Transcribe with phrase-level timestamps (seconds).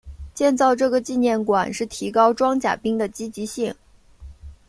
[0.33, 3.75] 建造这个纪念馆是提高装甲兵的积极性。